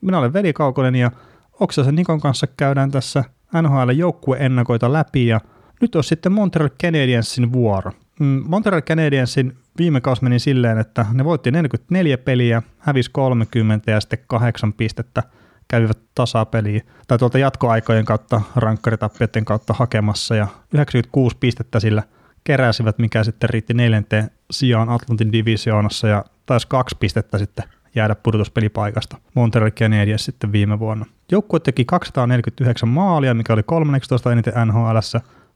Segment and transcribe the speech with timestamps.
[0.00, 1.10] Minä olen Veli Kaukonen ja
[1.60, 3.24] Oksasen Nikon kanssa käydään tässä
[3.62, 3.90] NHL
[4.38, 5.40] ennakoita läpi ja
[5.80, 7.92] nyt on sitten Montreal Canadiensin vuoro.
[8.20, 14.00] Mm, Montreal Canadiensin viime kausi meni silleen, että ne voitti 44 peliä, hävisi 30 ja
[14.00, 15.22] sitten 8 pistettä
[15.68, 22.02] kävivät tasapeliä tai tuolta jatkoaikojen kautta rankkaritappioiden kautta hakemassa ja 96 pistettä sillä
[22.44, 29.16] keräsivät, mikä sitten riitti neljänteen sijaan Atlantin divisioonassa ja taisi kaksi pistettä sitten jäädä pudotuspelipaikasta.
[29.34, 31.06] Montreal Canadiens sitten viime vuonna.
[31.32, 34.98] Joukkue teki 249 maalia, mikä oli 13 eniten nhl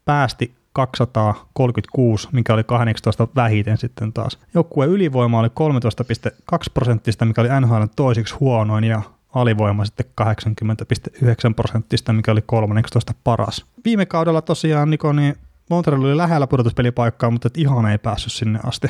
[0.04, 4.38] päästi 236, mikä oli 18 vähiten sitten taas.
[4.54, 9.02] Joukkueen ylivoima oli 13,2 prosenttista, mikä oli NHL toisiksi huonoin, ja
[9.34, 13.66] alivoima sitten 80,9 prosenttista, mikä oli 13 paras.
[13.84, 15.34] Viime kaudella tosiaan Niko, niin
[15.70, 18.88] Montreal oli lähellä pudotuspelipaikkaa, mutta et ihan ei päässyt sinne asti.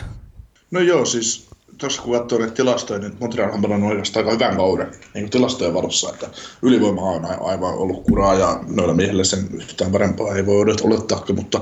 [0.70, 1.50] No joo, siis
[1.82, 5.74] tuossa kun katsoo näitä tilastoja, niin Montreal on pelannut oikeastaan aika hyvän kauden niin tilastojen
[5.74, 6.28] varossa, että
[6.62, 11.60] ylivoima on aivan ollut kuraa ja noilla miehillä sen yhtään parempaa ei voi olettaa, mutta,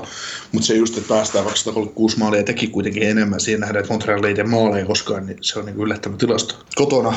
[0.53, 4.35] mutta se just, että päästään 236 maalia teki kuitenkin enemmän siinä nähdään, että Montreal ei
[4.35, 6.55] tee maaleja koskaan, niin se on niin yllättävä tilasto.
[6.75, 7.15] Kotona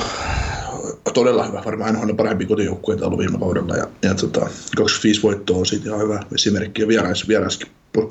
[1.14, 5.66] todella hyvä, varmaan on parempi kotijoukkueita ollut viime kaudella ja, ja tota, 25 voittoa on
[5.66, 7.68] siitä ihan hyvä esimerkki ja vierais, vieraiskin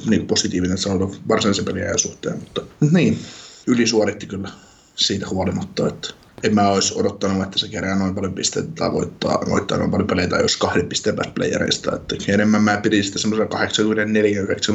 [0.07, 3.19] niin positiivinen saldo varsinaisen pelien suhteen, mutta niin,
[3.67, 4.49] ylisuoritti kyllä
[4.95, 6.09] siitä huolimatta, että
[6.43, 10.07] en mä olisi odottanut, että se kerää noin paljon pisteitä tai voittaa, voittaa noin paljon
[10.07, 11.97] peleitä, jos kahden pisteen päästä playereista.
[11.97, 13.49] Että enemmän mä pidin sitä semmoisen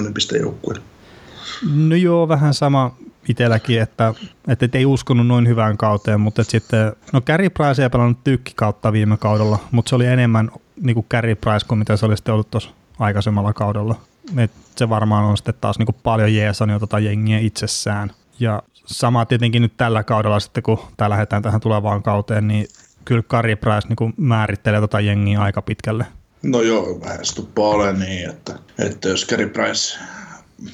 [0.10, 0.82] 84-90 pisteen joukkueen.
[1.73, 2.95] No joo, vähän sama
[3.30, 4.14] itselläkin, että,
[4.48, 8.23] että et ei uskonut noin hyvään kauteen, mutta että sitten, no Carey Price ei pelannut
[8.23, 10.52] tykki kautta viime kaudella, mutta se oli enemmän
[10.82, 12.70] niin kuin Carey Price kuin mitä se oli sitten ollut tuossa
[13.00, 13.95] aikaisemmalla kaudella.
[14.38, 18.11] Et se varmaan on sitten taas niin kuin paljon jeesannut tota jengiä itsessään.
[18.39, 22.67] Ja sama tietenkin nyt tällä kaudella sitten, kun tää lähdetään tähän tulevaan kauteen, niin
[23.05, 26.05] kyllä Kari Price niin määrittelee tota jengiä aika pitkälle.
[26.43, 27.20] No joo, vähän
[27.55, 29.99] puoleen niin, että, että jos Kari Price,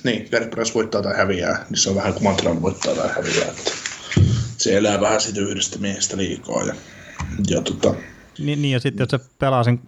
[0.04, 3.48] niin, Kari Price voittaa tai häviää, niin se on vähän kuin Montreal voittaa tai häviää.
[3.48, 3.72] Että
[4.58, 6.64] se elää vähän siitä yhdestä miehestä liikaa.
[6.64, 6.74] Ja,
[7.50, 7.94] ja tota,
[8.40, 9.80] niin, niin, ja sitten jos se pelaa sen,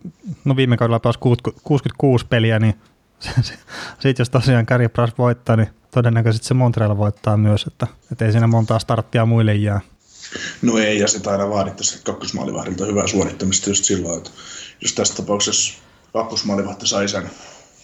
[0.46, 1.19] no viime kaudella pelasi
[1.64, 2.75] 66 peliä, niin
[4.02, 8.31] sitten jos tosiaan Kari Price voittaa, niin todennäköisesti se Montreal voittaa myös, että, että ei
[8.31, 9.81] siinä montaa starttia muille jää.
[10.62, 14.30] No ei, ja sitä aina vaadittaisi kakkosmaalivahdilta hyvää suorittamista just silloin, että
[14.81, 15.74] jos tässä tapauksessa
[16.14, 17.30] kakkosmaalivahti sai sen,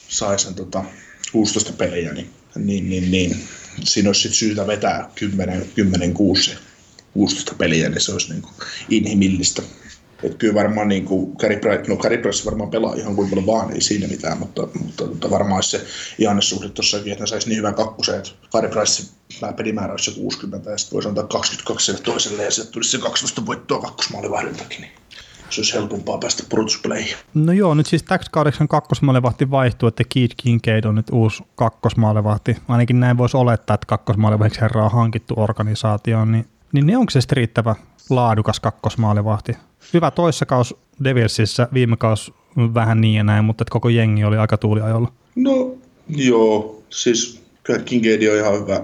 [0.08, 0.84] sai sen tota
[1.31, 3.48] 16 peliä, niin, niin, niin, niin
[3.84, 6.58] siinä olisi sit syytä vetää 10, 10 6
[7.13, 8.53] 16 peliä, niin se olisi niin kuin
[8.90, 9.62] inhimillistä.
[10.24, 13.46] Että kyllä varmaan niin kuin Gary Price, no Gary Price varmaan pelaa ihan kuin paljon
[13.46, 15.86] vaan, ei siinä mitään, mutta, mutta, mutta varmaan se
[16.20, 19.04] ihannesuhde tuossakin, että ne saisi niin hyvän kakkusen, että Gary Price
[19.58, 22.98] pelimäärä olisi se 60 ja sitten voisi antaa 22 sille toiselle ja sitten tulisi se
[22.98, 24.81] 12 voittoa kakkosmaalivahdiltakin.
[24.81, 24.92] Niin
[25.52, 27.16] se olisi helpompaa päästä pudotuspeleihin.
[27.34, 32.58] No joo, nyt siis täksi kahdeksan kakkosmaalivahti vaihtuu, että Keith Kincaid on nyt uusi kakkosmaalivahti.
[32.68, 37.38] Ainakin näin voisi olettaa, että kakkosmaalivahdiksi herra on hankittu organisaatioon, niin, niin onko se sitten
[37.38, 37.76] riittävä
[38.10, 39.58] laadukas kakkosmaalivahti?
[39.94, 45.12] Hyvä toissakaus Devilsissä, viime kaus vähän niin ja näin, mutta koko jengi oli aika tuuliajolla.
[45.36, 45.75] No
[46.08, 48.81] joo, siis kyllä Kincaid on ihan hyvä.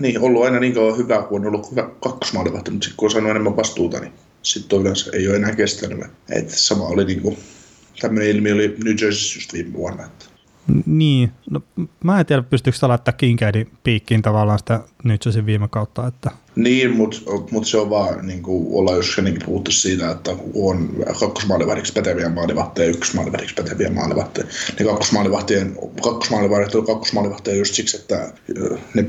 [0.00, 3.10] Niin, ollut aina niin kauan hyvä, kun on ollut hyvä kakkosmaalivahti, mutta sitten kun on
[3.10, 4.12] saanut enemmän vastuuta, niin
[4.42, 6.06] sitten yleensä ei ole enää kestänyt.
[6.28, 7.38] Et sama oli niin kuin,
[8.00, 10.04] tämmöinen ilmiö oli New Jersey just viime vuonna.
[10.06, 10.24] Että
[10.86, 11.62] niin, no,
[12.04, 16.06] mä en tiedä pystyykö sitä laittaa Kincaidin piikkiin tavallaan sitä nyt se viime kautta.
[16.06, 16.30] Että...
[16.56, 17.18] Niin, mutta
[17.50, 22.28] mut se on vaan niin kuin ollaan jos ennenkin puhuttu siitä, että on kakkosmaalivahdiksi päteviä
[22.28, 24.46] maalivahteja ja ykkösmaalivahdiksi päteviä maalivahteja.
[24.78, 28.32] Ne kakkosmaalivahtien, kakkosmaalivahdit on kakkosmaalivahteja just siksi, että
[28.94, 29.04] ne,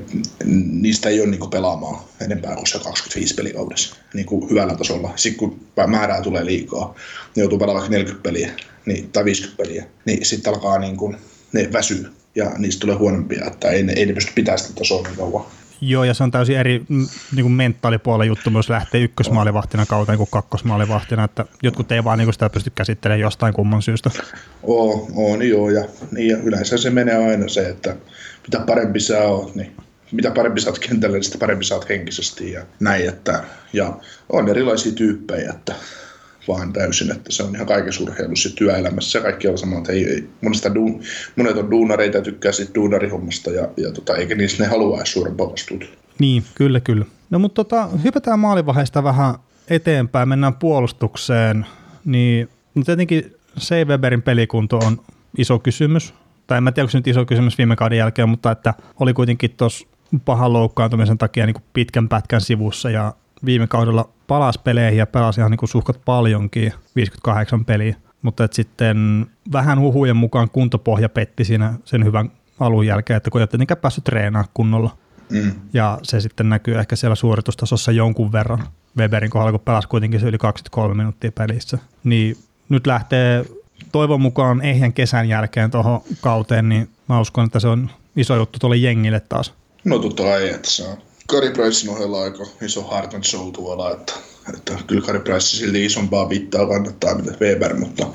[0.72, 5.13] niistä ei ole niin kuin pelaamaan enempää kuin se 25 pelikaudessa niin kuin hyvällä tasolla.
[5.16, 6.95] Sitten kun määrää tulee liikaa,
[7.36, 8.51] ne joutuu pelaamaan 40 peliä
[8.86, 11.18] niin, tai 50 peliä, niin sitten alkaa niin kuin
[11.54, 15.18] ne väsyy ja niistä tulee huonompia, että ei ei ne pysty pitämään sitä tasoa niin
[15.18, 15.45] kauan.
[15.81, 20.18] Joo, ja se on täysin eri mm, niin kuin mentaalipuolen juttu myös lähtee ykkösmaalivahtina kauteen
[20.18, 24.12] kuin kakkosmaalivahtina, että jotkut ei vaan niin sitä pysty käsittelemään jostain kumman syystä.
[24.63, 27.95] Oo, on joo, ja, niin, ja yleensä se menee aina se, että
[28.44, 29.75] mitä parempi sä oot, niin
[30.12, 33.44] mitä parempi sä oot kentällä, niin sitä parempi sä oot henkisesti ja näin, että,
[33.74, 33.94] ja
[34.29, 35.75] on erilaisia tyyppejä, että
[36.48, 40.06] vaan täysin, että se on ihan kaikessa urheilussa ja työelämässä kaikki on sama, että ei,
[40.10, 41.02] ei monesta duun,
[41.36, 45.52] monet on duunareita tykkää siitä duunarihommasta ja, ja tota, eikä niistä ne halua edes suurempaa
[45.52, 45.86] vastuuta.
[46.20, 47.06] Niin, kyllä, kyllä.
[47.30, 49.36] No mutta tota, hypätään maalivaiheesta vähän
[49.70, 51.66] eteenpäin, mennään puolustukseen,
[52.06, 53.88] niin no tietenkin C.
[53.88, 55.02] Weberin pelikunto on
[55.38, 56.14] iso kysymys,
[56.48, 59.14] tai en mä tiedä, onko se nyt iso kysymys viime kauden jälkeen, mutta että oli
[59.14, 59.88] kuitenkin tuossa
[60.26, 63.14] pahan loukkaantumisen takia niin kuin pitkän pätkän sivussa ja
[63.46, 68.56] viime kaudella palasi peleihin ja pelasi ihan niin kuin suhkat paljonkin, 58 peliä, mutta että
[68.56, 73.47] sitten vähän huhujen mukaan kuntopohja petti siinä sen hyvän alun jälkeen, että kun ei ole
[73.47, 74.97] tietenkään päässyt treenaamaan kunnolla.
[75.29, 75.51] Mm.
[75.74, 80.27] Ja se sitten näkyy ehkä siellä suoritustasossa jonkun verran Weberin kohdalla, kun pelasi kuitenkin se
[80.27, 81.77] yli 23 minuuttia pelissä.
[82.03, 82.38] Niin
[82.69, 83.45] nyt lähtee
[83.91, 88.59] toivon mukaan ehjän kesän jälkeen tuohon kauteen, niin mä uskon, että se on iso juttu
[88.59, 89.53] tuolle jengille taas.
[89.85, 90.97] No totta kai, että se on
[91.27, 94.13] Kari Pricein ohella aika iso heart and soul tuolla, että,
[94.53, 98.07] että kyllä Kari Price silti isompaa vittaa kannattaa mitä Weber, mutta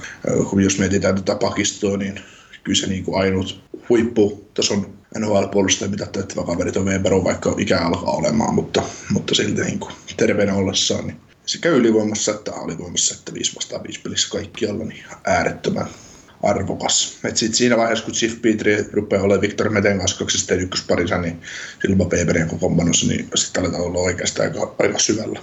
[0.51, 2.21] kun jos mietitään tätä pakistoa, niin
[2.65, 7.81] kyllä se niin kuin ainut huipputason NHL-puolustaja, mitä tehtävä kaverit on Weber on, vaikka ikä
[7.81, 11.17] alkaa olemaan, mutta, mutta silti niin kuin terveenä ollessaan, niin
[11.47, 15.87] sekä ylivoimassa että alivoimassa, että 5 vastaan 5 pelissä kaikkialla, niin äärettömän
[16.43, 17.19] arvokas.
[17.25, 21.41] Et sit siinä vaiheessa, kun Chief Petri rupeaa olemaan Victor Meten kanssa kaksisten ykkösparissa, niin
[21.87, 25.41] Silva Peperin kokoonpanossa, niin sitten aletaan olla oikeastaan aika, aika syvällä.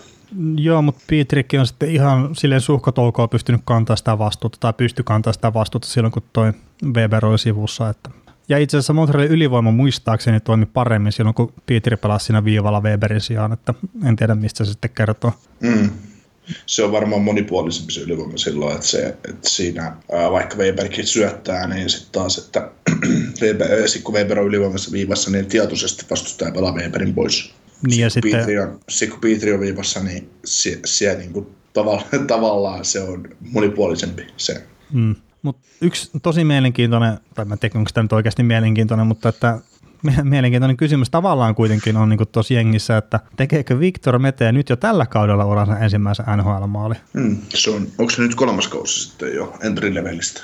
[0.56, 5.34] Joo, mutta Pietrikki on sitten ihan silleen suhkatoukoa pystynyt kantaa sitä vastuuta tai pysty kantaa
[5.34, 6.54] sitä vastuuta silloin, kun toi
[6.94, 7.90] Weber oli sivussa.
[7.90, 8.10] Että.
[8.50, 13.22] Ja itse asiassa Montrealin ylivoima muistaakseni toimi paremmin silloin, kun Pietri pelasi siinä viivalla Weberin
[13.22, 13.74] sijaan, että
[14.06, 15.34] en tiedä mistä se sitten kertoo.
[15.60, 15.90] Mm
[16.66, 21.68] se on varmaan monipuolisempi se ylivoima silloin, että, se, että siinä ää, vaikka Weberkin syöttää,
[21.68, 22.72] niin sitten taas, että
[23.42, 23.68] Weber,
[24.04, 27.54] kun Weber on ylivoimassa viivassa, niin tietoisesti vastustaja pelaa Weberin pois.
[27.88, 28.62] Niin ja sitten...
[28.62, 28.80] On,
[29.10, 34.64] kun Pietri on viivassa, niin se, se niin kuin, tavallaan, tavallaan se on monipuolisempi se.
[34.94, 35.16] Mm.
[35.42, 39.60] Mut yksi tosi mielenkiintoinen, tai mä en tiedä, onko tämä nyt oikeasti mielenkiintoinen, mutta että
[40.24, 45.06] mielenkiintoinen kysymys tavallaan kuitenkin on niin tuossa jengissä, että tekeekö Victor Mete nyt jo tällä
[45.06, 46.96] kaudella uransa ensimmäisen NHL-maali?
[47.14, 50.42] Mm, se on, onko se nyt kolmas kausi sitten jo entry levelistä?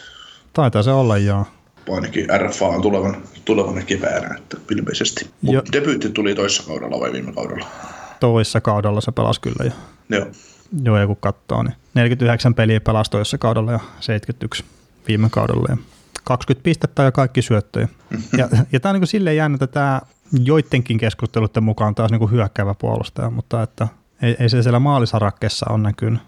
[0.53, 1.45] Taitaa se olla, joo.
[1.89, 5.29] Ainakin RFA on tulevan, tulevana keväänä, että ilmeisesti.
[5.41, 7.67] Mutta debyytti tuli toissa kaudella vai viime kaudella?
[8.19, 9.71] Toissa kaudella se pelasi kyllä jo.
[10.09, 10.27] Joo.
[10.83, 14.63] Joo, ja kun katsoo, niin 49 peliä pelasi toissa kaudella ja 71
[15.07, 15.65] viime kaudella.
[15.69, 15.77] Ja
[16.25, 17.87] 20 pistettä ja kaikki syöttöjä.
[18.37, 20.01] Ja, ja tämä on niin silleen jäänyt, että tämä
[20.43, 23.87] joidenkin keskusteluiden mukaan taas niin hyökkäävä puolustaja, mutta että
[24.21, 26.21] ei, ei se siellä maalisarakkeessa ole näkynyt.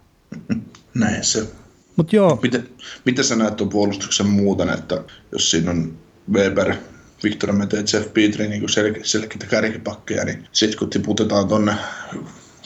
[0.94, 1.48] Näin se.
[1.96, 2.40] Mut joo.
[2.42, 2.70] Miten,
[3.06, 5.98] miten sä näet tuon puolustuksen muuten, että jos siinä on
[6.34, 6.76] Weber,
[7.24, 11.76] Victor Mete, Jeff Petri niin sel- selkeitä kärkipakkeja, niin sitten kun tiputetaan tuonne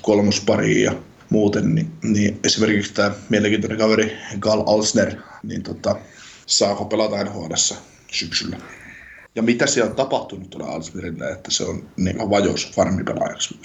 [0.02, 0.96] kolmospariin ja
[1.30, 5.96] muuten, niin, niin esimerkiksi tämä mielenkiintoinen kaveri Gal Alsner, niin tota,
[6.52, 7.54] saako pelata nhl
[8.12, 8.58] syksyllä.
[9.36, 13.60] Ja mitä siellä on tapahtunut tuolla Alsnerille, että se on niin vajos farmipelaajaksi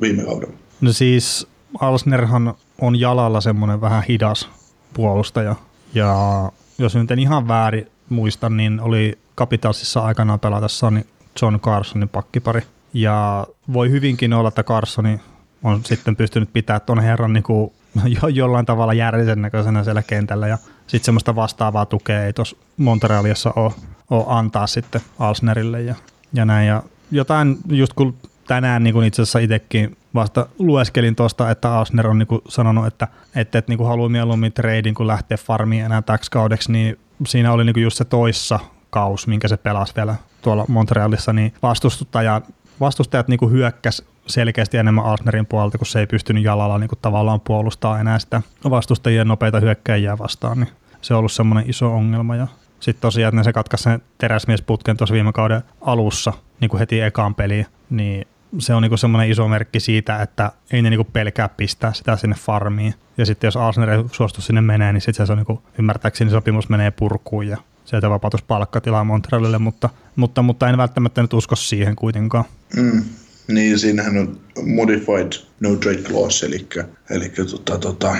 [0.00, 0.54] viime kaudella?
[0.80, 1.46] No siis
[1.80, 4.48] Alsnerhan on jalalla semmoinen vähän hidas
[4.94, 5.56] puolustaja.
[5.94, 11.06] Ja jos nyt en ihan väärin muista, niin oli Capitalsissa aikanaan pelata Sonny
[11.42, 12.62] John Carsonin pakkipari.
[12.92, 15.20] Ja voi hyvinkin olla, että Carsoni
[15.62, 17.72] on sitten pystynyt pitämään tuon herran niin kuin
[18.04, 20.58] jo, jollain tavalla järjisen näköisenä siellä kentällä ja
[20.90, 23.72] sitten semmoista vastaavaa tukea ei tuossa Montrealissa ole,
[24.10, 25.94] ole, antaa sitten Alsnerille ja,
[26.32, 26.68] ja näin.
[26.68, 28.14] Ja jotain just kun
[28.46, 33.58] tänään niin itse asiassa itsekin vasta lueskelin tuosta, että Alsner on niin sanonut, että, että,
[33.58, 37.82] että niin haluaa mieluummin treidin kuin lähteä farmiin enää täksi kaudeksi, niin siinä oli niin
[37.82, 38.58] just se toissa
[38.90, 42.40] kaus, minkä se pelasi vielä tuolla Montrealissa, niin vastustaja,
[42.80, 48.00] vastustajat niin hyökkäs selkeästi enemmän Alsnerin puolelta, kun se ei pystynyt jalalla niin tavallaan puolustaa
[48.00, 52.36] enää sitä vastustajien nopeita hyökkäjiä vastaan, niin se on ollut semmoinen iso ongelma.
[52.36, 52.46] Ja
[52.80, 57.00] sitten tosiaan, että ne se katkaisi sen teräsmiesputken tuossa viime kauden alussa niin kuin heti
[57.00, 58.26] ekaan peliin, niin
[58.58, 62.36] se on niinku semmoinen iso merkki siitä, että ei ne niinku pelkää pistää sitä sinne
[62.36, 62.94] farmiin.
[63.18, 66.68] Ja sitten jos Arsenal ei suostu sinne menee, niin sitten se on niinku, ymmärtääkseni sopimus
[66.68, 71.96] menee purkuun ja sieltä vapautus palkkatilaa Montrealille, mutta, mutta, mutta en välttämättä nyt usko siihen
[71.96, 72.44] kuitenkaan.
[72.76, 73.04] Mm.
[73.48, 76.68] Niin, siinähän on modified no trade clause, eli,
[77.10, 78.16] eli tota, tota,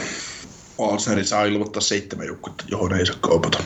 [0.89, 3.63] Arsenal saa ilmoittaa seitsemän joukkuetta, johon ei saa kaupata.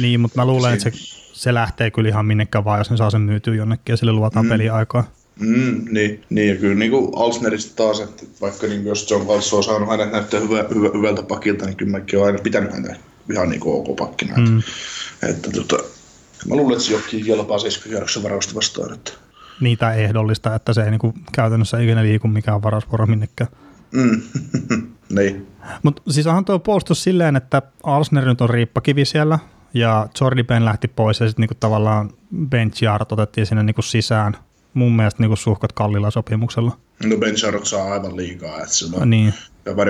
[0.00, 0.92] Niin, mutta mä luulen, että se,
[1.32, 4.46] se lähtee kyllä ihan minnekään vaan, jos ne saa sen myytyä jonnekin ja sille luotaan
[4.46, 4.48] mm.
[4.48, 5.10] peliaikaa.
[5.40, 9.56] Mm, niin, niin, ja kyllä niin kuin Alsnerista taas, että vaikka niin jos John Valso
[9.56, 12.96] on saanut hänet näyttää hyvä, hyvä, hyvältä pakilta, niin kyllä mäkin olen aina pitänyt häntä
[13.32, 14.36] ihan niin kuin ok pakkina.
[14.36, 14.58] Mm.
[14.58, 15.84] Että, että tota,
[16.48, 18.94] mä luulen, että se jokin kelpaa 79 varausta vastaan.
[18.94, 19.12] Että.
[19.60, 23.50] Niitä ehdollista, että se ei niin kuin käytännössä ikinä liiku mikään varausvuoro minnekään.
[23.92, 24.22] Mm.
[25.10, 25.46] Niin.
[25.82, 29.38] Mutta siis onhan tuo puolustus silleen, että Alsner nyt on riippakivi siellä,
[29.74, 32.10] ja Jordi Ben lähti pois, ja sitten niinku tavallaan
[32.48, 34.36] bench Yard otettiin sinne niinku sisään.
[34.74, 36.76] Mun mielestä niinku suhkat kallilla sopimuksella.
[37.04, 39.34] No Ben Charlotte saa aivan liikaa, että se on, Niin.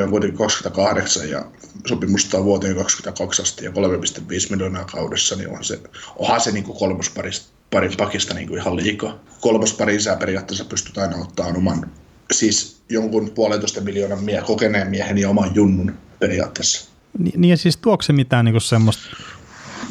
[0.03, 1.45] on kuitenkin 28 ja
[1.87, 5.81] sopimusta on vuoteen 22 asti ja 3,5 miljoonaa kaudessa, niin onhan se,
[6.17, 7.31] onhan se niin kolmospari
[7.71, 9.19] parin pakista niin kuin ihan liikaa.
[9.41, 11.91] Kolmospari isää periaatteessa pystyt aina ottamaan oman,
[12.33, 16.91] siis jonkun puolentoista miljoonan mie, kokeneen miehen ja oman junnun periaatteessa.
[17.19, 19.17] Ni- Niin ja siis tuokse se mitään niinku semmoista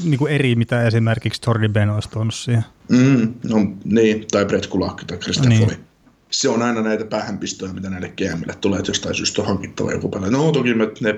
[0.04, 2.64] niinku eri, mitä esimerkiksi Jordi Ben olisi tuonut siihen.
[2.90, 5.68] Mm, no niin, tai Brett Kulakki tai Christian Niin.
[5.68, 5.80] niin.
[6.32, 10.10] Se on aina näitä päähänpistoja, mitä näille GMille tulee, että jostain syystä on hankittava joku
[10.10, 10.32] pelaaja.
[10.32, 11.14] No toki me, ne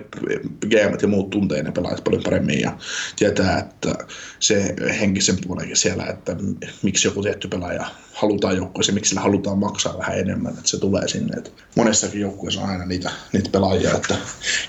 [0.70, 2.78] GMt ja muut tuntee ne pelaajat paljon paremmin ja
[3.16, 3.96] tietää, että
[4.40, 6.36] se henkisen puolenkin siellä, että
[6.82, 11.08] miksi joku tietty pelaaja halutaan joukkueeseen, miksi sillä halutaan maksaa vähän enemmän, että se tulee
[11.08, 11.38] sinne.
[11.38, 14.16] Et monessakin joukkueessa on aina niitä, niitä pelaajia, että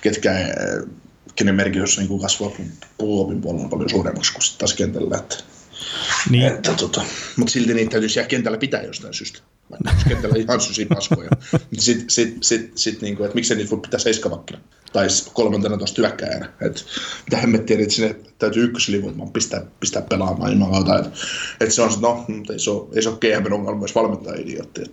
[0.01, 0.47] ketkä eh,
[1.35, 2.51] kenen merkitys niin kasvaa
[2.99, 5.17] puolin puolella paljon suuremmaksi kuin sitten taas kentällä.
[5.17, 5.37] Että
[6.31, 7.03] Niin, että, tota,
[7.37, 9.52] mutta silti niitä täytyisi jää kentällä pitää jostain syystä.
[10.09, 11.31] Kentällä ihan sysiä paskoja.
[11.53, 14.61] Mutta sitten sit, sit, sit, niinku, että miksei niitä voi pitää seiskavakkina.
[14.93, 16.53] Tai kolmantena tuosta hyökkääjänä.
[16.61, 16.81] Että
[17.25, 20.99] mitä hemmettiä, että sinne täytyy ykköslivuun pistää, pistää pelaamaan jumalauta.
[20.99, 21.11] Että
[21.61, 24.81] et se on no, ei se ole, ei se ole GM ongelma, jos valmentaja idiootti.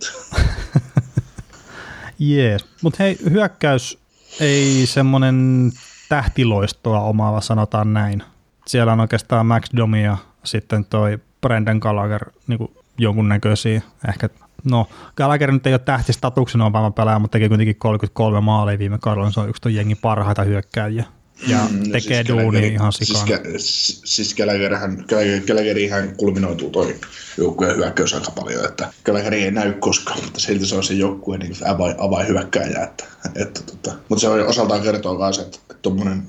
[2.19, 2.65] Jees.
[2.81, 3.99] Mutta hei, hyökkäys
[4.39, 5.71] ei semmoinen
[6.09, 8.23] tähtiloistoa omaava, sanotaan näin.
[8.67, 12.59] Siellä on oikeastaan Max Domi ja sitten toi Brendan Gallagher niin
[12.97, 13.81] jonkunnäköisiä.
[14.09, 14.29] Ehkä,
[14.63, 14.87] no
[15.17, 19.31] Gallagher nyt ei ole tähtistatuksen omaava pelaaja, mutta teki kuitenkin 33 maalia viime kaudella.
[19.31, 21.03] Se on yksi ton jengin parhaita hyökkääjiä.
[21.47, 23.43] Ja Mm, no tekee siis Gallagher- ihan siis, sikana.
[23.57, 26.95] Siis, siis Gallagherhän, Gallagher- Gallagherhän kulminoituu toi
[27.37, 31.39] joukkueen hyökkäys aika paljon, että Gallagher ei näy koskaan, mutta silti se on se joukkueen
[31.39, 33.03] niin avain, avainhyökkääjä, että,
[33.35, 36.23] että tota, mutta se on osaltaan kertoo myös, että tuommoinen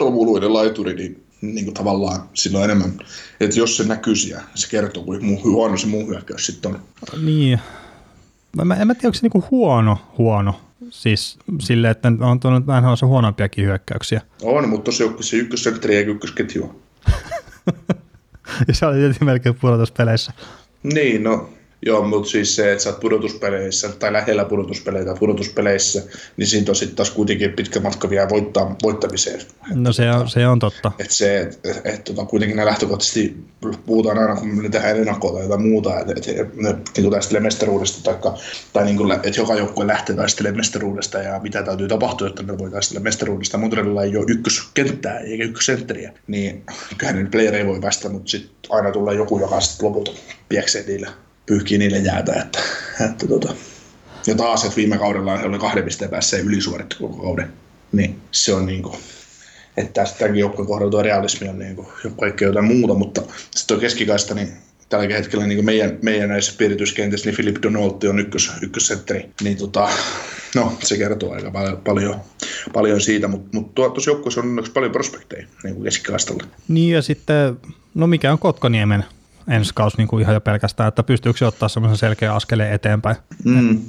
[0.00, 2.92] romuluiden laituri, niin, niin kuin tavallaan sillä on enemmän,
[3.40, 6.80] että jos se näkyy siellä, se kertoo, kuin muu, huono se muu hyökkäys sitten on.
[7.24, 7.60] Niin.
[8.56, 10.60] Mä, mä, en mä tiedä, onko se niinku huono, huono.
[10.90, 14.20] Siis silleen, että on tuonut vähän se huonompiakin hyökkäyksiä.
[14.42, 16.74] On, mutta tuossa joukkueessa ykkössentteri ja ykkösketjua.
[18.68, 20.32] Ja se oli tietysti melkein pudotuspeleissä.
[20.82, 21.50] Niin, no
[21.82, 26.02] joo, mutta siis se, että sä oot pudotuspeleissä tai lähellä pudotuspeleitä pudotuspeleissä,
[26.36, 29.40] niin siitä on sitten taas kuitenkin pitkä matka vielä voittaa, voittamiseen.
[29.74, 30.92] No se on, se on totta.
[30.98, 33.36] Että se, et, et, tota, kuitenkin ne lähtökohtaisesti
[33.86, 38.02] puhutaan aina, kun me tehdään ennakkoa tai jotain muuta, että et, ne niin taistelee mestaruudesta,
[38.02, 38.38] taikka,
[38.72, 42.58] tai niin kuin, että joka joukkue lähtee taistelemaan mestaruudesta ja mitä täytyy tapahtua, että ne
[42.58, 43.58] voi taistella mestaruudesta.
[43.58, 46.64] Montrealilla ei ole ykköskenttää eikä ykkössentteriä, niin
[46.98, 50.10] kyllähän ne player ei voi päästä, mutta sitten aina tulee joku, joka sitten lopulta
[50.48, 51.08] pieksee niille,
[51.46, 52.32] pyyhkii niille jäätä.
[52.32, 52.58] Että,
[53.04, 53.54] että, tota.
[54.26, 57.52] Ja taas, että viime kaudella he oli kahden pisteen päässä ja ylisuoritti koko kauden.
[57.92, 58.96] Niin se on niin kuin,
[59.76, 63.20] että tästä tämänkin joukkueen kohdalla tuo realismi on niin kuin, jo kaikkea jotain muuta, mutta
[63.20, 64.52] sitten tuo keskikaista, niin
[64.88, 69.88] tällä hetkellä niin meidän, meidän näissä piirityskentissä, niin Philip Donolti on ykkös, ykkössentteri, niin tota,
[70.54, 72.20] no, se kertoo aika paljon, paljon,
[72.72, 76.44] paljon siitä, mutta, tuo, tuossa joukkueessa on paljon prospekteja niin keskikaistalla.
[76.68, 77.56] Niin ja sitten,
[77.94, 79.04] no mikä on Kotkaniemen
[79.48, 83.16] ensi kausi niin kuin ihan jo pelkästään, että pystyykö se ottaa semmoisen selkeä askeleen eteenpäin.
[83.44, 83.80] Mm.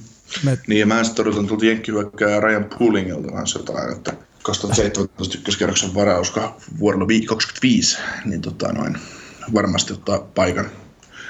[0.43, 5.95] Me, Niin, ja mä sitten odotan tuolta jenkkihyökkääjä Ryan Poolingilta kanssa jotain, että 2017 ykköskerroksen
[5.95, 6.33] varaus
[6.79, 8.97] vuodella 25, niin tota noin,
[9.53, 10.65] varmasti ottaa paikan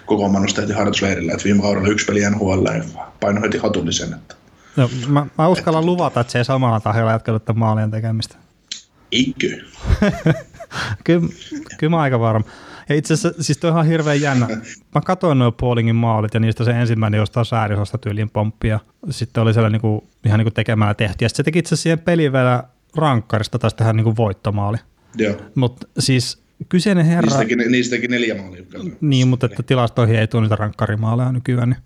[0.05, 2.84] kokoonpanosta heti harjoitusleirillä, että viime kaudella yksi peli NHL ja
[3.19, 4.36] paino heti hatullisen, että
[4.75, 8.36] no, mä, mä uskallan luvata, että se ei samalla tahdilla jatkanut tämän maalien tekemistä.
[9.12, 9.57] eikö?
[11.03, 11.27] Kyllä,
[11.77, 12.46] kyllä mä aika varma.
[12.89, 14.48] Ja itse asiassa, siis toi on ihan hirveän jännä.
[14.96, 18.79] Mä katsoin nuo Paulingin maalit ja niistä se ensimmäinen jostain säädösasta tyyliin pomppia.
[19.10, 21.25] Sitten oli siellä niinku, ihan niinku tekemällä tehty.
[21.25, 22.63] Ja sitten se teki itse asiassa siihen peliin vielä
[22.96, 24.77] rankkarista taas tehdä niinku voittomaali.
[25.17, 25.36] Joo.
[25.56, 27.27] Mutta siis kyseinen herra...
[27.27, 28.63] Niistäkin, niistäkin neljä maalia.
[29.01, 31.70] Niin, mutta että tilastoihin ei tule niitä rankkarimaaleja nykyään.
[31.70, 31.84] Niin.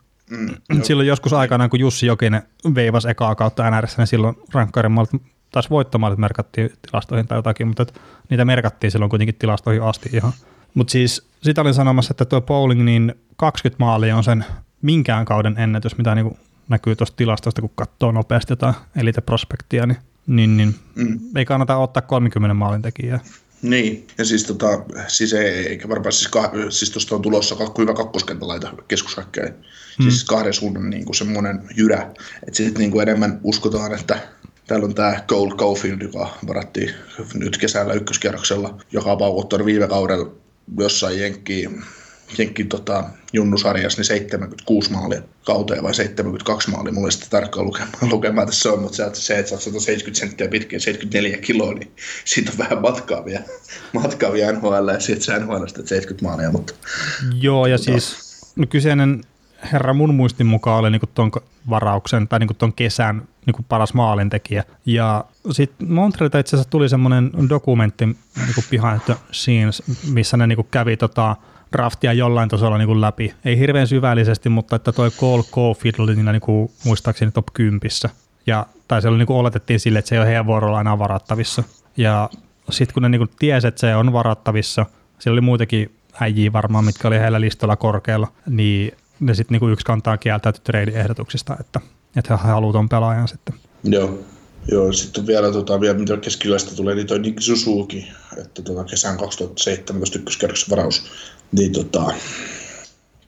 [0.69, 2.41] Mm, Silloin joskus aikanaan, kun Jussi Jokinen
[2.75, 5.11] veivasi ekaa kautta NRS, niin silloin rankkarimaalit,
[5.51, 7.85] taas voittomaalit merkattiin tilastoihin tai jotakin, mutta
[8.29, 10.33] niitä merkattiin silloin kuitenkin tilastoihin asti ihan.
[10.73, 14.45] Mutta siis sitä olin sanomassa, että tuo bowling, niin 20 maalia on sen
[14.81, 16.37] minkään kauden ennätys, mitä niin
[16.69, 19.97] näkyy tuosta tilastosta, kun katsoo nopeasti jotain elite prospektia, niin,
[20.27, 21.19] niin, niin mm.
[21.35, 23.19] ei kannata ottaa 30 maalin tekijää.
[23.61, 24.67] Niin, ja siis, tota,
[25.07, 29.53] siis ei, eikä varmaan, siis, kah, siis tuosta on tulossa kakku hyvä kakkoskenttä laita keskushäkkäin.
[29.99, 30.03] Mm.
[30.03, 32.01] Siis kahden suunnan niin kuin semmoinen jyrä,
[32.47, 34.19] että sitten niin kuin enemmän uskotaan, että
[34.67, 36.93] täällä on tämä Cole Caulfield, joka varattiin
[37.33, 40.40] nyt kesällä ykköskierroksella, joka on paukuttanut viime kaudella
[40.77, 41.83] jossain jenkkiin
[42.37, 47.91] Jenkki tota, junnusarjassa niin 76 maalia kauteen vai 72 maalia, mulla ei sitä tarkkaan lukemaa,
[48.11, 51.91] lukemaa tässä on, mutta se, että se, että 170 senttiä pitkä 74 kiloa, niin
[52.25, 53.43] siitä on vähän matkaa vielä,
[53.93, 56.51] matkaa vielä NHL ja sitten se NHL 70 maalia.
[56.51, 56.73] Mutta,
[57.41, 58.15] Joo, ja tota, siis
[58.55, 59.23] no, kyseinen
[59.73, 61.31] herra mun muistin mukaan oli niinku ton
[61.69, 64.63] varauksen tai niinku ton kesän niinku paras maalintekijä.
[64.85, 70.67] Ja sitten Montrealta itse asiassa tuli semmoinen dokumentti niinku behind the scenes, missä ne niinku
[70.71, 71.35] kävi tota,
[71.71, 73.33] draftia jollain tasolla niinku läpi.
[73.45, 77.81] Ei hirveän syvällisesti, mutta että toi Cole Caulfield oli niillä niinku, muistaakseni top 10.
[78.47, 81.63] Ja, tai se oli niinku oletettiin sille, että se ei ole heidän vuorolla enää varattavissa.
[81.97, 82.29] Ja
[82.69, 84.85] sitten kun ne niinku tiesi, että se on varattavissa,
[85.19, 88.91] siellä oli muitakin äijiä varmaan, mitkä oli heillä listalla korkealla, niin
[89.21, 91.79] ne sitten niinku yksi kantaa kieltäytyi trade-ehdotuksista, että,
[92.15, 93.55] että he haluavat tuon pelaajan sitten.
[93.83, 94.19] Joo.
[94.67, 99.17] Joo, sitten vielä, tota, vielä mitä keskiläistä tulee, niin toi Nick Suzuki, että tota, kesän
[99.17, 101.03] 2017 ykköskerroksen varaus,
[101.51, 102.13] niin tota,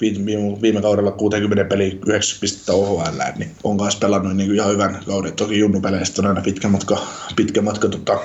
[0.02, 5.04] viime, viime kaudella 60 peli 9 pistettä OHL, niin on kanssa pelannut niin ihan hyvän
[5.06, 5.34] kauden.
[5.34, 8.20] Toki junnupeleistä on aina pitkä matka, pitkä matka tota,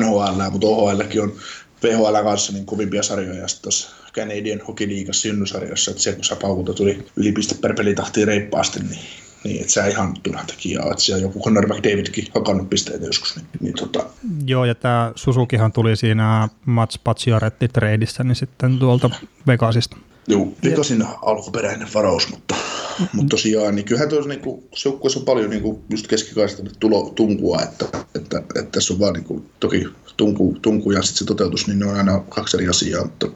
[0.00, 1.32] NHL, mutta OHLkin on
[1.80, 6.36] PHL kanssa niin kovimpia sarjoja ja tuossa Canadian Hockey Leagueassa junnusarjassa, että se kun sä
[6.76, 9.00] tuli yli piste per pelitahtiin reippaasti, niin
[9.46, 13.36] niin että se ihan turha tekijä että siellä joku Conor McDavidkin hakannut pisteitä joskus.
[13.36, 14.06] Niin, niin tota.
[14.46, 19.10] Joo, ja tämä Suzukihan tuli siinä Mats Pacioretti treidissä, niin sitten tuolta
[19.46, 19.96] Vegasista.
[20.28, 23.08] Joo, Vegasin alkuperäinen varaus, mutta, mm-hmm.
[23.12, 24.42] mutta tosiaan, niin kyllähän tuossa niin
[24.84, 29.12] joukkueessa on paljon niin kuin just keskikaista tulo, tunkua, että, että, että, tässä on vaan
[29.12, 32.68] niin kuin, toki tunku, tunku ja sitten se toteutus, niin ne on aina kaksi eri
[32.68, 33.26] asiaa, mutta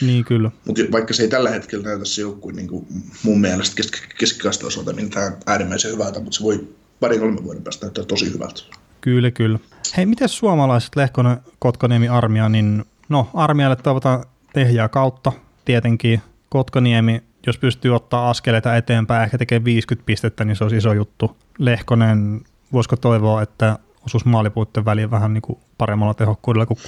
[0.00, 0.50] niin kyllä.
[0.66, 2.86] Mutta vaikka se ei tällä hetkellä näytä se joukkue niin kuin
[3.22, 6.68] mun mielestä keski, keskikaista osalta, niin tämä on äärimmäisen hyvältä, mutta se voi
[7.00, 8.62] pari kolme vuoden päästä näyttää tosi hyvältä.
[9.00, 9.58] Kyllä, kyllä.
[9.96, 15.32] Hei, miten suomalaiset Lehkonen, Kotkaniemi, Armia, niin no Armialle toivotaan tehjää kautta
[15.64, 16.22] tietenkin.
[16.48, 21.36] Kotkaniemi, jos pystyy ottaa askeleita eteenpäin, ehkä tekee 50 pistettä, niin se olisi iso juttu.
[21.58, 22.40] Lehkonen,
[22.72, 26.78] voisiko toivoa, että osuus maalipuutteen väliin vähän niin kuin paremmalla tehokkuudella kuin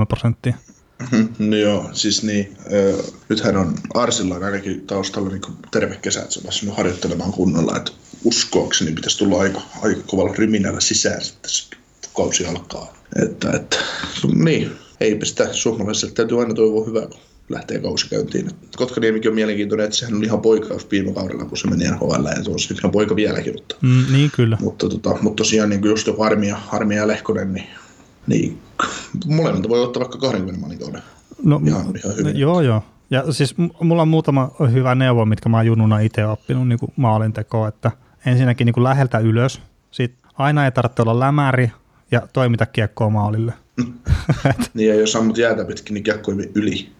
[0.00, 0.56] 6,3 prosenttia?
[1.00, 1.50] Mm-hmm.
[1.50, 6.40] No joo, siis niin, ö, nythän on Arsilla ainakin taustalla niin terve kesä, että se
[6.40, 7.92] on päässyt harjoittelemaan kunnolla, että
[8.24, 11.80] uskoakseni pitäisi tulla aika, aika kovalla ryminällä sisään sitten
[12.16, 12.94] kausi alkaa.
[13.22, 13.76] Että, että,
[14.34, 14.70] niin,
[15.00, 18.50] eipä sitä suomalaiselle täytyy aina toivoa hyvää, kun lähtee kausi käyntiin.
[18.76, 22.44] Kotkaniemikin on mielenkiintoinen, että sehän on ihan poikaus viime kaudella, kun se meni NHL, ja
[22.44, 23.52] se on ihan poika vieläkin.
[23.52, 24.58] Mutta, mm, niin kyllä.
[24.60, 27.66] Mutta, tota, mutta tosiaan niin just joku Armia, Armia ja Lehkonen, niin
[28.26, 28.58] niin,
[29.26, 31.02] molemmilta voi ottaa vaikka 20 manin kauden.
[31.42, 32.38] No, ihan, ihan hyvin.
[32.38, 32.82] Joo, joo.
[33.10, 37.68] Ja siis mulla on muutama hyvä neuvo, mitkä mä oon junnuna itse oppinut niin maalintekoon,
[37.68, 37.90] että
[38.26, 39.60] ensinnäkin niin kuin läheltä ylös,
[39.90, 41.72] sit aina ei tarvitse olla lämäri
[42.10, 43.52] ja toimita kiekkoa maalille.
[44.74, 46.72] niin ja jos ammut jäätä pitkin, niin kiekko ei yli.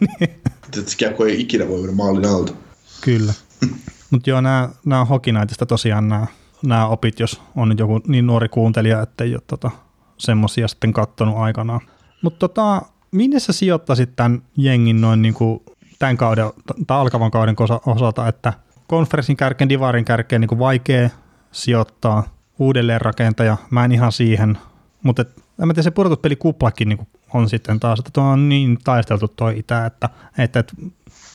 [0.00, 0.30] niin.
[0.78, 2.52] Että kiekko ei ikinä voi mennä maalin alta.
[3.00, 3.32] Kyllä.
[4.10, 6.26] Mutta joo, nämä, nämä Hokinaitista tosiaan nämä,
[6.62, 9.70] nämä opit, jos on nyt joku niin nuori kuuntelija, että ei ole tota,
[10.20, 11.80] semmoisia sitten kattonut aikanaan.
[12.22, 15.60] Mutta tota, minne sä sijoittaisit tämän jengin noin niin kuin
[15.98, 16.46] tämän kauden
[16.86, 17.56] tai alkavan kauden
[17.86, 18.52] osalta, että
[18.86, 21.10] konferenssin kärkeen, divarin kärkeen niin kuin vaikea
[21.52, 22.22] sijoittaa,
[22.58, 24.58] uudelleenrakentaja, mä en ihan siihen,
[25.02, 25.24] mutta
[25.62, 29.28] en mä tiedä, se pudotuspeli kuplakin niin on sitten taas, että tuo on niin taisteltu
[29.28, 30.74] toi itä, että, että, että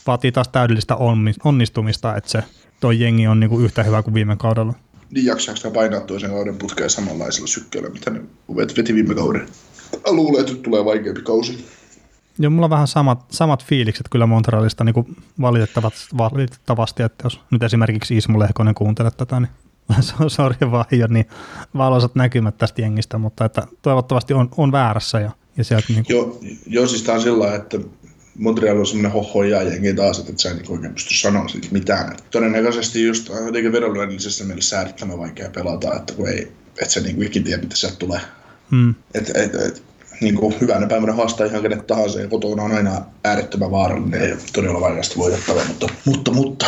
[0.08, 0.96] vaatii taas täydellistä
[1.44, 2.44] onnistumista, että se
[2.80, 4.74] toi jengi on niin kuin yhtä hyvä kuin viime kaudella
[5.16, 8.22] niin jaksaako painaa toisen kauden putkeen samanlaisella sykkeellä, mitä ne
[8.78, 9.48] veti viime kauden.
[10.08, 11.66] Luulen, että nyt tulee vaikeampi kausi.
[12.40, 17.42] Joo, mulla on vähän samat, samat fiilikset kyllä Montrealista niin kuin valitettavasti, valitettavasti, että jos
[17.52, 19.50] nyt esimerkiksi Ismo Lehkonen kuuntelet tätä, niin
[20.28, 21.28] sori vaan ole niin
[21.78, 25.20] valoisat näkymät tästä jengistä, mutta että toivottavasti on, on väärässä.
[25.20, 26.16] Ja, ja sieltä niin kuin...
[26.16, 27.78] joo, joo, siis tämä on sillä että
[28.40, 32.12] Montreal on semmoinen hohoja jengi taas, että et sä niin oikein pysty sanoa siitä mitään.
[32.12, 37.24] Et todennäköisesti just jotenkin vedonlyönnisessä mielessä äärettömän vaikea pelata, että kun ei, et sä niin
[37.24, 38.20] ikin tiedä, mitä sieltä tulee.
[38.72, 38.96] Mm.
[39.14, 39.84] Et, et, et,
[40.22, 44.38] niin kuin hyvänä päivänä haastaa ihan kenet tahansa ja kotona on aina äärettömän vaarallinen ja
[44.54, 46.66] todella vaikeasti voitettava, mutta, mutta, mutta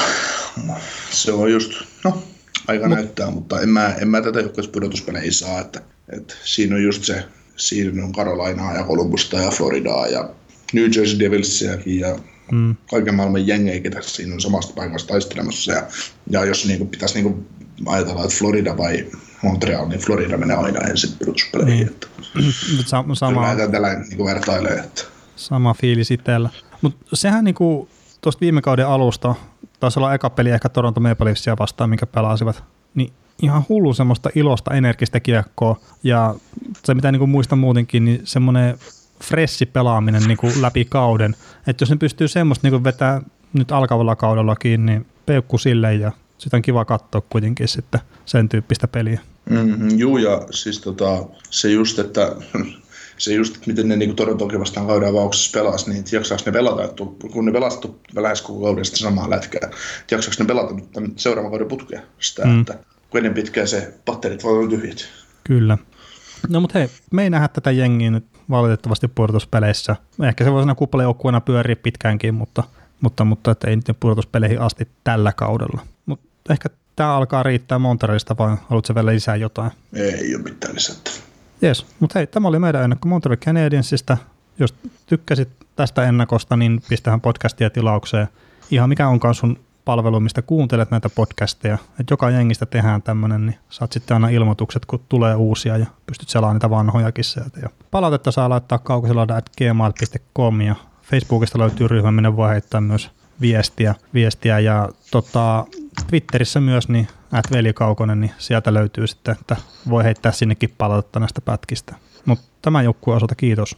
[1.12, 1.71] se on just,
[2.03, 2.23] no
[2.67, 2.95] aika Mut.
[2.95, 7.03] näyttää, mutta en mä, en mä tätä joukkueessa pudotuspelejä saa, että, että siinä on just
[7.03, 7.23] se,
[7.56, 10.30] siinä on Carolinaa ja Columbusta ja Floridaa ja
[10.73, 12.19] New Jersey Devilsiäkin ja
[12.51, 12.75] mm.
[12.89, 15.71] kaiken maailman jengejä, ketä siinä on samasta paikasta taistelemassa.
[15.71, 15.88] Ja,
[16.30, 17.47] ja jos niin kuin, pitäisi niin kuin,
[17.86, 19.06] ajatella, että Florida vai
[19.43, 21.95] Montreal, niin Florida menee aina ensin pudotuspeleihin.
[22.36, 22.43] Mm.
[22.86, 24.73] Sama, sama, tällä niin kuin vertailee.
[24.73, 25.01] Että.
[25.36, 26.49] Sama fiilis itsellä.
[26.82, 27.89] Mutta sehän niin kuin,
[28.21, 29.36] tuosta viime kauden alusta,
[29.80, 32.63] taisi olla eka peli ehkä Toronto Maple Leafsia vastaan, minkä pelasivat,
[32.95, 35.80] niin ihan hullu semmoista ilosta, energistä kiekkoa.
[36.03, 36.36] Ja
[36.86, 38.77] se mitä niin kuin muistan muutenkin, niin semmoinen
[39.23, 41.36] fressi pelaaminen niin kuin läpi kauden.
[41.67, 43.21] Että jos ne pystyy semmoista niin kuin vetää
[43.53, 48.88] nyt alkavalla kaudellakin, niin peukku sille ja sitä on kiva katsoa kuitenkin sitten sen tyyppistä
[48.88, 49.19] peliä.
[49.49, 52.36] Mm-hmm, juu, ja siis tota, se just, että
[53.17, 57.03] se just, miten ne niin Torontokin vastaan kauden avauksessa pelas, niin jaksaako ne pelata, että
[57.32, 59.69] kun ne pelattu lähes koko kauden sitä samaa lätkää,
[60.12, 62.60] jaksaako ne pelata nyt tämän seuraavan kauden putkea sitä, mm.
[62.60, 65.10] että kun ennen pitkään se patterit voi olla tyhjät.
[65.43, 65.77] Kyllä.
[66.49, 69.95] No mutta hei, me ei nähdä tätä jengiä nyt valitettavasti pudotuspeleissä.
[70.23, 72.63] Ehkä se voi siinä kuppalejoukkueena pyöriä pitkäänkin, mutta,
[73.01, 75.81] mutta, mutta että ei nyt pudotuspeleihin asti tällä kaudella.
[76.05, 79.71] Mutta ehkä tämä alkaa riittää Montrealista, vai haluatko vielä lisää jotain?
[79.93, 81.19] Ei ole mitään lisättävää.
[81.62, 84.17] Jes, mutta hei, tämä oli meidän ennakko Montreal Canadiensista.
[84.60, 88.27] Jos tykkäsit tästä ennakosta, niin pistähän podcastia tilaukseen.
[88.71, 91.78] Ihan mikä onkaan sun palvelu, mistä kuuntelet näitä podcasteja.
[92.00, 96.30] Että joka jengistä tehdään tämmöinen, niin saat sitten aina ilmoitukset, kun tulee uusia ja pystyt
[96.30, 97.60] selaamaan niitä vanhojakin sieltä.
[97.60, 98.80] Ja palautetta saa laittaa
[99.58, 105.65] gmail.com ja Facebookista löytyy ryhmä, minne voi heittää myös viestiä, viestiä ja tota,
[106.08, 109.56] Twitterissä myös, niin at velikaukonen, niin sieltä löytyy sitten, että
[109.89, 111.95] voi heittää sinnekin palautetta näistä pätkistä.
[112.26, 113.78] Mutta tämän joukkueen osalta kiitos.